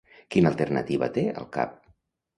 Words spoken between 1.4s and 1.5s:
al